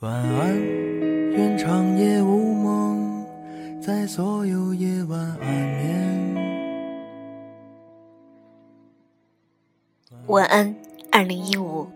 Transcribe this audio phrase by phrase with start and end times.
[0.00, 0.54] 晚安，
[1.32, 3.26] 愿长夜无梦，
[3.80, 6.34] 在所有夜晚安眠。
[10.26, 10.76] 晚安，
[11.10, 11.88] 二零一五，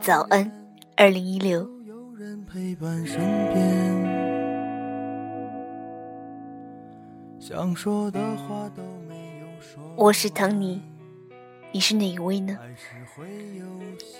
[0.00, 0.50] 早安，
[0.96, 1.60] 二零一六。
[1.86, 3.62] 有人陪伴身边，
[7.38, 9.80] 想说的话都没有说。
[9.96, 10.82] 我是唐尼，
[11.70, 12.58] 你是哪一位呢？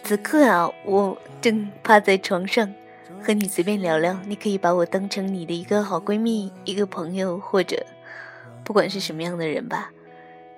[0.05, 2.73] 此刻啊，我正趴在床上，
[3.23, 4.19] 和你随便聊聊。
[4.27, 7.85] 你可以把我当成你的一个好闺蜜、一个朋友，或者
[8.63, 9.91] 不管是什么样的人吧，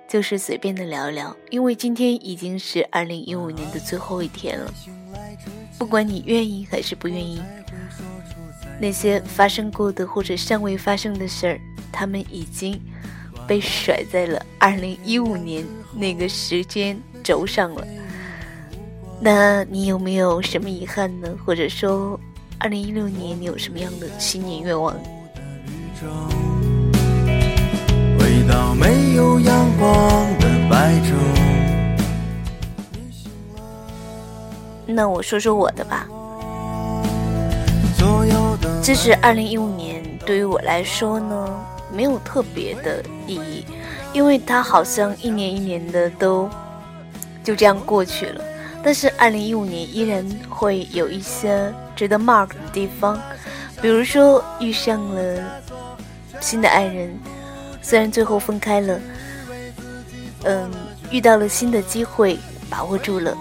[0.07, 1.35] 就是随便的聊聊。
[1.49, 4.73] 因为今天已经是二零一五年的最后一天了，
[5.77, 7.41] 不管你愿意还是不愿意，
[8.79, 11.59] 那些发生过的或者尚未发生的事儿，
[11.91, 12.81] 他们已经
[13.47, 17.85] 被甩在了二零一五年那个时间轴上了。
[19.19, 21.35] 那你有没有什么遗憾呢？
[21.43, 22.19] 或者说，
[22.59, 24.95] 二零一六年你有什么样的新年愿望？
[28.17, 29.89] 回到没有阳光
[30.39, 31.13] 的白昼。
[34.87, 36.07] 那我说说我的吧。
[37.95, 41.49] 所有的其实二零一五年对于我来说呢，
[41.93, 43.65] 没有特别的意义，
[44.13, 46.49] 因为它好像一年一年的都
[47.43, 48.43] 就这样过去了。
[48.83, 53.19] 但是二零一五年依然会有一些值得 mark 的地方，
[53.81, 55.43] 比如说遇上了
[56.39, 57.13] 新的爱人，
[57.81, 58.99] 虽然最后分开了，
[60.43, 60.71] 嗯，
[61.09, 62.37] 遇到了新的机会，
[62.69, 63.35] 把握住了，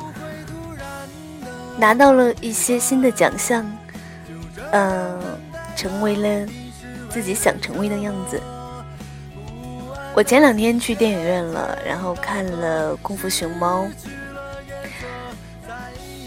[1.79, 3.65] 拿到了一些新的奖项，
[4.73, 5.21] 嗯，
[5.77, 6.53] 成为了
[7.09, 8.41] 自己想成为的样子。
[10.15, 13.85] 我前两天去电影院了，然后看了《功夫熊猫》。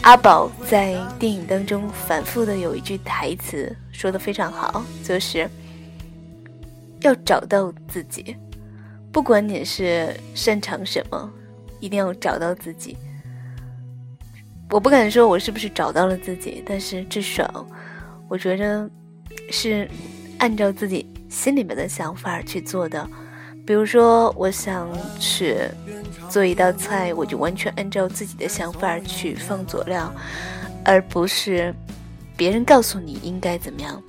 [0.09, 5.47] 阿宝在电影当中反复的有一句台词说的非常好，就是
[7.01, 8.35] 要找到自己，
[9.11, 11.31] 不管你是擅长什么，
[11.79, 12.97] 一定要找到自己。
[14.71, 17.63] 我不敢说我是不是找到了自己，但是至少
[18.27, 18.89] 我觉得
[19.51, 19.87] 是
[20.39, 23.07] 按照自己心里面的想法去做的。
[23.69, 25.59] 比如说，我想去
[26.27, 30.11] 做一道菜，我就完全按照自己的想法去放佐料，
[30.83, 31.71] 而不是
[32.35, 34.01] 别人告诉你应该怎么样。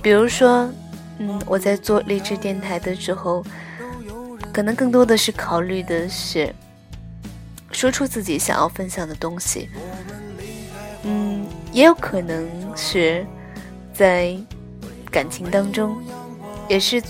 [0.00, 0.70] 比如说，
[1.18, 3.44] 嗯，我在做励志电台的时候，
[4.52, 6.54] 可能更多的是考虑的是
[7.72, 9.68] 说出自己想要分享的东西。
[11.02, 13.26] 嗯，也有可能是
[13.92, 14.36] 在
[15.10, 16.00] 感情当中，
[16.68, 17.02] 也是。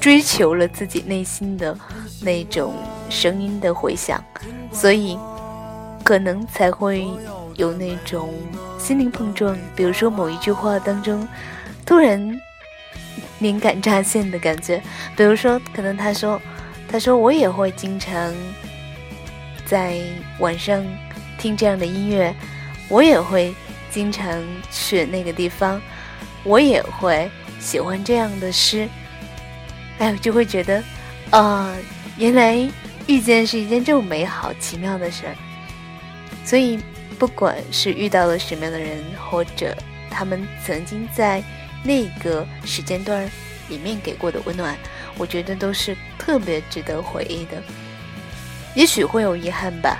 [0.00, 1.76] 追求了自己内心的
[2.22, 2.74] 那种
[3.10, 4.22] 声音的回响，
[4.72, 5.18] 所以
[6.04, 7.06] 可能才会
[7.56, 8.32] 有那种
[8.78, 9.58] 心灵碰撞。
[9.74, 11.26] 比如说某一句话当中，
[11.84, 12.40] 突然
[13.40, 14.80] 灵感乍现的感觉。
[15.16, 16.40] 比如说，可能他说
[16.88, 18.32] ：“他说我也会经常
[19.66, 19.98] 在
[20.38, 20.84] 晚上
[21.38, 22.32] 听这样的音乐，
[22.88, 23.52] 我也会
[23.90, 25.80] 经常去那个地方，
[26.44, 27.28] 我也会
[27.58, 28.88] 喜欢这样的诗。”
[29.98, 30.82] 哎，就会觉得，
[31.30, 31.74] 啊，
[32.16, 32.56] 原来
[33.06, 35.34] 遇见是一件这么美好、奇妙的事儿。
[36.44, 36.78] 所以，
[37.18, 39.76] 不管是遇到了什么样的人，或者
[40.10, 41.42] 他们曾经在
[41.82, 43.28] 那个时间段
[43.68, 44.76] 里面给过的温暖，
[45.16, 47.62] 我觉得都是特别值得回忆的。
[48.74, 49.98] 也许会有遗憾吧，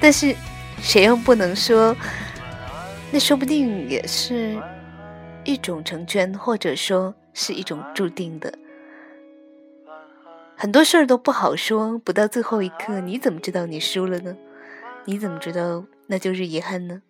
[0.00, 0.34] 但是
[0.80, 1.94] 谁又不能说，
[3.10, 4.56] 那说不定也是
[5.44, 8.52] 一种成全，或者说是一种注定的。
[10.60, 14.34] 很多事儿都不好说，不到最后一刻，你怎么知道你输了呢？
[15.04, 17.00] 你怎么知道那就是遗憾呢？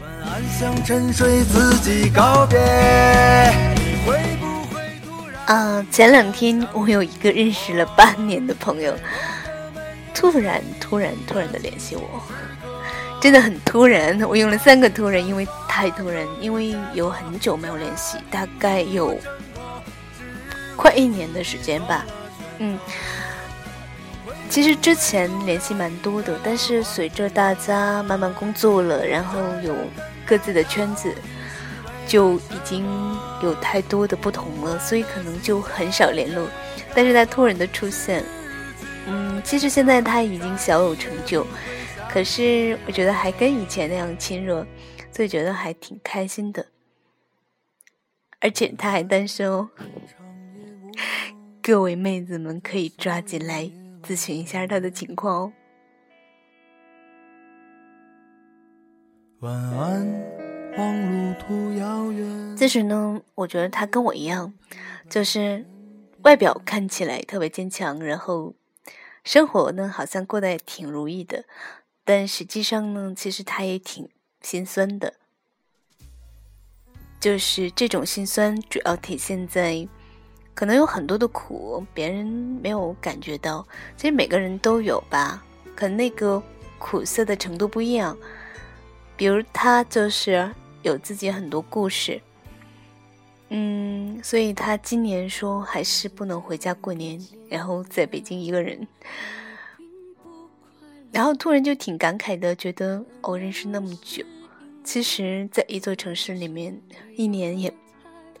[0.00, 2.58] 晚安，向沉睡自己告别。
[5.44, 8.94] 啊，前两天我有一个认识了半年的朋友，
[10.14, 12.22] 突然、突然、突然的联系我，
[13.20, 14.18] 真的很突然。
[14.22, 19.14] 我用了三个突然，因为太突然，因为有很久没有联系，大概有
[20.74, 22.06] 快一年的时间吧。
[22.58, 22.78] 嗯，
[24.48, 29.74] 其实之前联系蛮多的，但是随着大家慢慢工作了，然后有
[30.24, 31.12] 各自的圈子，
[32.06, 32.86] 就已经
[33.42, 36.46] 有太多的不同了，所以可能就很少联络。
[36.94, 38.24] 但是他突然的出现，
[39.06, 41.44] 嗯，其实现在他已经小有成就，
[42.08, 44.64] 可是我觉得还跟以前那样亲热，
[45.10, 46.64] 所以觉得还挺开心的。
[48.40, 49.70] 而且他还单身哦。
[51.66, 53.70] 各位妹子们可以抓紧来
[54.02, 55.52] 咨询一下他的情况哦。
[59.40, 60.06] 晚安，
[62.54, 64.52] 其实呢，我觉得他跟我一样，
[65.08, 65.64] 就是
[66.20, 68.52] 外表看起来特别坚强，然后
[69.24, 71.46] 生活呢好像过得也挺如意的，
[72.04, 74.06] 但实际上呢，其实他也挺
[74.42, 75.14] 心酸的。
[77.18, 79.88] 就是这种心酸，主要体现在
[80.54, 83.66] 可能有很多的苦，别人没有感觉到。
[83.96, 86.40] 其实每个人都有吧，可能那个
[86.78, 88.16] 苦涩的程度不一样。
[89.16, 90.48] 比如他就是
[90.82, 92.20] 有自己很多故事，
[93.48, 98.86] 嗯，所以他今年说还是不能回家过年，然后在北京一个人，
[101.12, 104.24] 然后突然就挺感慨的，觉得哦，认识那么久。
[104.82, 106.80] 其实，在一座城市里面，
[107.16, 107.72] 一年也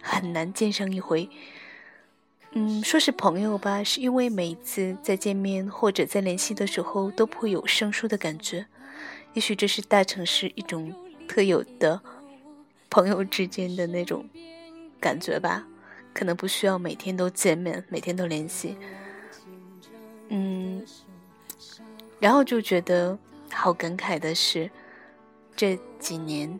[0.02, 1.28] 很难见上一回。
[2.54, 8.64] 嗯，说是朋友吧，是因为每一次在见面或者在联系的时候，都不会有生疏的感觉。
[9.32, 10.94] 也许这是大城市一种
[11.26, 12.00] 特有的
[12.88, 14.24] 朋友之间的那种
[15.00, 15.66] 感觉吧，
[16.12, 18.76] 可能不需要每天都见面，每天都联系。
[20.28, 20.84] 嗯，
[22.20, 23.18] 然后就觉得
[23.50, 24.70] 好感慨的是。
[25.56, 26.58] 这几年，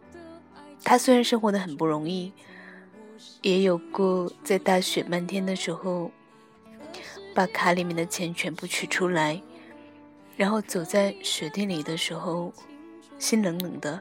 [0.85, 2.33] 他虽然生活的很不容易，
[3.43, 6.11] 也有过在大雪漫天的时候，
[7.35, 9.41] 把卡里面的钱全部取出来，
[10.37, 12.53] 然后走在雪地里的时候，
[13.19, 14.01] 心冷冷的，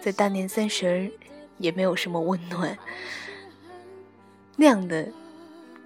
[0.00, 1.10] 在大年三十儿
[1.58, 2.76] 也没有什么温暖，
[4.56, 5.08] 那样的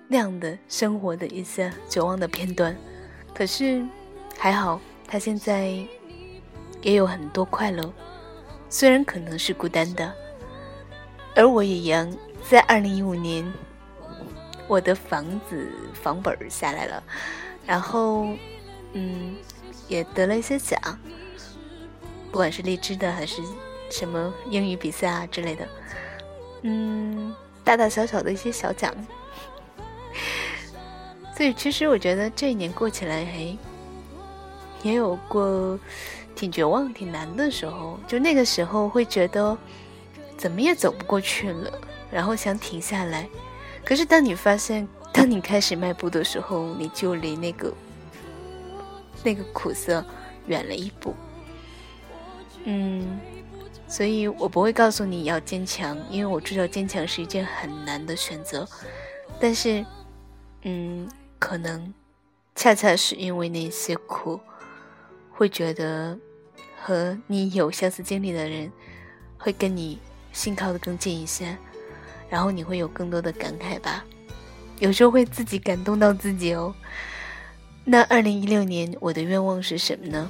[0.08, 2.76] 那样的生活的一些绝望的片段。
[3.34, 3.84] 可是
[4.38, 5.66] 还好，他现在
[6.82, 7.92] 也有很多快乐。
[8.68, 10.12] 虽然可能是孤单的，
[11.34, 12.10] 而我也一样，
[12.48, 13.44] 在二零一五年，
[14.68, 17.02] 我的房子房本下来了，
[17.66, 18.28] 然后，
[18.92, 19.34] 嗯，
[19.88, 20.78] 也得了一些奖，
[22.30, 23.42] 不管是荔枝的还是
[23.90, 25.68] 什么英语比赛啊之类的，
[26.62, 27.34] 嗯，
[27.64, 28.94] 大大小小的一些小奖，
[31.36, 33.58] 所以其实我觉得这一年过起来还
[34.82, 35.78] 也有过。
[36.36, 39.56] 挺绝望、挺难的时候，就那个时候会觉得
[40.36, 41.80] 怎么也走不过去了，
[42.10, 43.28] 然后想停下来。
[43.84, 47.72] 可是当你发现，当你开始迈步的时候，你就离那个
[49.22, 50.04] 那个苦涩
[50.46, 51.14] 远了一步。
[52.64, 53.18] 嗯，
[53.86, 58.68] 所以我不会告诉你要坚强，因为我知道坚强是一件很难的选择。
[59.40, 59.84] 但是，
[60.62, 61.08] 嗯，
[61.38, 61.92] 可能
[62.54, 64.40] 恰恰是因为那些苦，
[65.30, 66.18] 会觉得。
[66.78, 68.70] 和你有相似经历的人，
[69.38, 69.98] 会跟你
[70.32, 71.58] 心靠得更近一些，
[72.28, 74.04] 然后你会有更多的感慨吧。
[74.78, 76.74] 有时候会自己感动到自己哦。
[77.84, 80.28] 那二零一六年我的愿望是什么呢？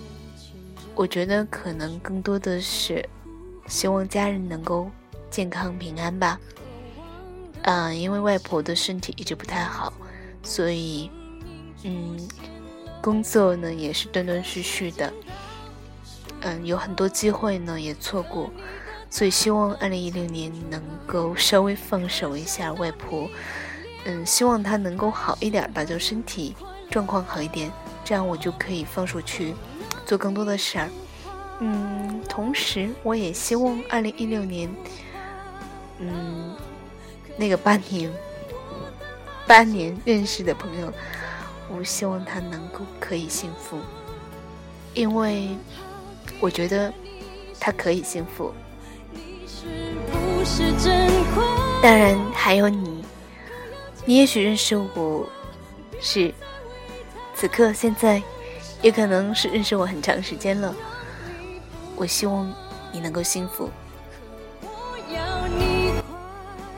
[0.94, 3.06] 我觉得可能更多的是
[3.66, 4.90] 希望家人能够
[5.30, 6.38] 健康平安吧。
[7.62, 9.92] 嗯，因为外婆的身体一直不太好，
[10.42, 11.10] 所以
[11.82, 12.16] 嗯，
[13.02, 15.12] 工作呢也是断断续续的。
[16.42, 18.50] 嗯，有很多机会呢，也错过，
[19.08, 23.28] 所以希望二零一六年能够稍微放手一下外婆，
[24.04, 26.54] 嗯，希望她能够好一点吧，就身体
[26.90, 27.70] 状况好一点，
[28.04, 29.54] 这样我就可以放手去
[30.04, 30.88] 做更多的事儿。
[31.60, 34.68] 嗯，同时我也希望二零一六年，
[35.98, 36.54] 嗯，
[37.36, 38.12] 那个八年
[39.46, 40.92] 八年认识的朋友，
[41.68, 43.78] 我希望他能够可以幸福，
[44.94, 45.56] 因为。
[46.38, 46.92] 我觉得
[47.58, 48.52] 他可以幸福，
[51.82, 53.04] 当然还有你，
[54.04, 55.28] 你也许认识我，
[56.00, 56.32] 是
[57.34, 58.22] 此刻现在，
[58.82, 60.74] 也可能是认识我很长时间了。
[61.94, 62.52] 我希望
[62.92, 63.70] 你能够幸福，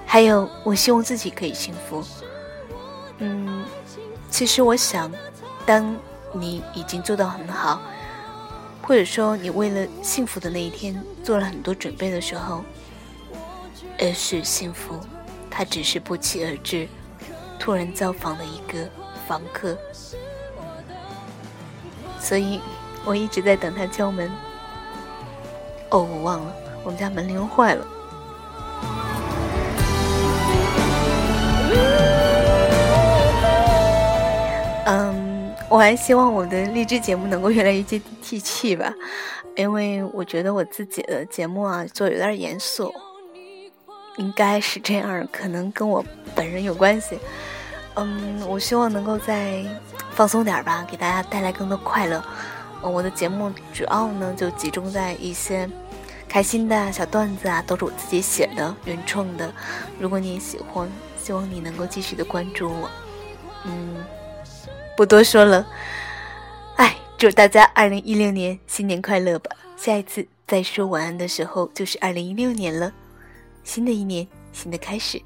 [0.07, 2.05] 还有我希望自己可以幸福。
[3.19, 3.65] 嗯，
[4.31, 5.11] 其实我想，
[5.65, 5.97] 当
[6.33, 7.81] 你已经做到很好。
[8.83, 12.65] 或者说，你为了幸福的那一天做了很多准备的时候，
[13.99, 14.99] 而是幸福，
[15.51, 16.89] 它只是不期而至，
[17.59, 18.89] 突然造访的一个
[19.27, 19.77] 房客。
[22.21, 22.61] 所以
[23.05, 24.31] 我一直在等他敲门。
[25.91, 27.87] 哦，我忘了，我们家门铃坏了。
[34.87, 35.29] 嗯。
[35.71, 38.91] 我还希望我的励志节目能够越来越接地气气吧，
[39.55, 42.91] 因为我觉得我自己的节目啊做有点严肃，
[44.19, 47.19] 应该是这样，可能跟我本人有关系。
[47.95, 49.65] 嗯，我希望能够再
[50.13, 52.23] 放松点吧，给大家带来更多快乐。
[52.83, 55.69] 嗯，我的节目主要呢就集中在一些
[56.29, 59.53] 开心的小段子啊，都是我自己写的原创的。
[59.99, 60.89] 如果你也喜欢，
[61.21, 62.91] 希望你能够继续的关注我。
[63.65, 64.05] 嗯，
[64.97, 65.67] 不多说了。
[66.77, 69.51] 哎，祝大家二零一六年新年快乐吧！
[69.77, 72.93] 下一次再说晚安的时候，就是二零一六年了。
[73.69, 75.21] 新的一年，新的开始。